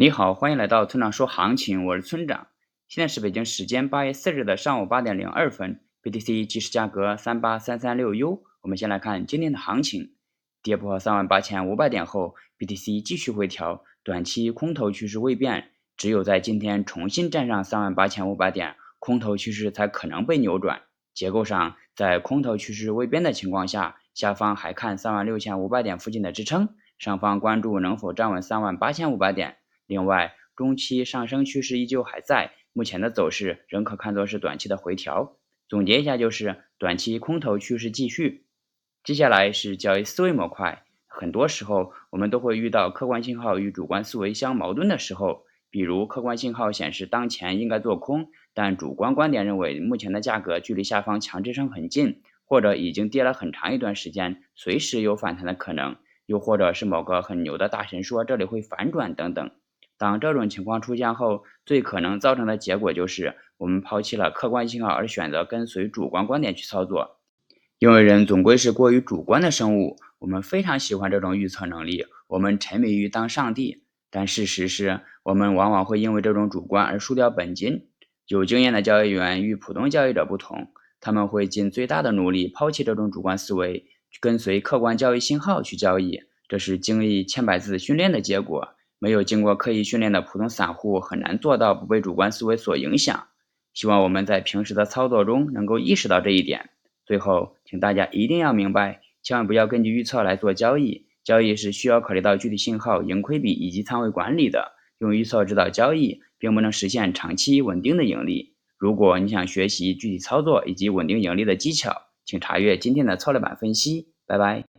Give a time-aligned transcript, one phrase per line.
[0.00, 2.46] 你好，欢迎来到村长说行情，我是村长。
[2.88, 8.42] 现在是北京时间八月四日的上午八点零二分，BTC 即时价格三八三三六 U。
[8.62, 10.14] 我们先来看今天的行情，
[10.62, 20.80] 跌破三万八千五百点后，BTC 继续回调，短期空头趋势未变，只有在今天重新站上三万八千五百点，空头趋势才可能被扭转。
[21.12, 29.58] 结构上，在空头趋势未变的情况下，下方还看三万六千五百点附近的支撑，上方关注能否站稳三万八千五百点。
[29.90, 35.36] 另外，中期上升趋势依旧还在，目前的走势仍可看作是短期的回调。
[35.68, 38.46] 总结一下，就是短期空头趋势继续。
[39.02, 40.84] 接下来是交易思维模块。
[41.08, 59.50] 很多时候，我们都会遇到客观信号与主观思维相矛盾的时候，比如客观信号显示当前应该做空，但主观观点认为目前的价格距离下方强支撑很近，或者已经跌了很长一段时间，随时有反弹的可能，又或者是某个很牛的大神说这里会反转等等。
[60.00, 67.18] 当这种情况出现后，最可能造成的结果就是我们抛弃了客观信号，而选择跟随主观观点去操作。
[67.78, 73.84] 因为人总归是过于主观的生物，我们非常喜欢这种预测能力，我们沉迷于当上帝。
[74.08, 77.88] 但事实是我们往往会因为这种主观而输掉本金。
[78.26, 83.84] 有经验的交易员与普通交易者不同，他们会尽最大的努力抛弃这种主观思维，
[84.18, 86.22] 跟随客观交易信号去交易。
[86.48, 88.70] 这是经历千百次训练的结果。
[89.00, 93.26] 没有经过刻意训练的普通散户很难做到不被主观思维所影响。
[93.72, 96.70] 希望我们在平时的操作中能够意识到这一点。
[97.06, 101.06] 最后，请大家一定要明白，千万不要根据预测来做交易。
[101.24, 104.72] 交易是需要考虑到具体信号、盈亏比以及仓位管理的。
[104.98, 108.54] 用预测指导交易，并不能实现长期稳定的盈利。
[108.76, 114.08] 如果你想学习具体操作以及稳定盈利的技巧，请查阅今天的策略版分析。
[114.26, 114.69] 拜拜。